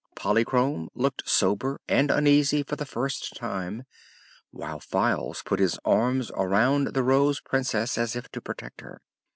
[0.15, 3.83] Polychrome looked sober and uneasy for the first time,
[4.49, 9.03] while Files put his arms around the Rose Princess as if to protect her.